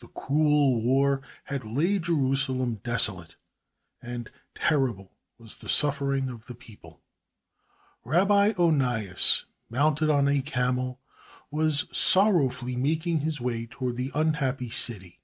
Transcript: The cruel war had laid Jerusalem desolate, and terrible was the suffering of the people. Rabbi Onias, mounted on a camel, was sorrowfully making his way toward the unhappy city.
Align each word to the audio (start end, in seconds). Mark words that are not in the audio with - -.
The 0.00 0.08
cruel 0.08 0.82
war 0.82 1.22
had 1.44 1.64
laid 1.64 2.02
Jerusalem 2.02 2.82
desolate, 2.84 3.36
and 4.02 4.30
terrible 4.54 5.12
was 5.38 5.54
the 5.54 5.70
suffering 5.70 6.28
of 6.28 6.48
the 6.48 6.54
people. 6.54 7.00
Rabbi 8.04 8.52
Onias, 8.58 9.46
mounted 9.70 10.10
on 10.10 10.28
a 10.28 10.42
camel, 10.42 11.00
was 11.50 11.86
sorrowfully 11.96 12.76
making 12.76 13.20
his 13.20 13.40
way 13.40 13.64
toward 13.64 13.96
the 13.96 14.10
unhappy 14.14 14.68
city. 14.68 15.22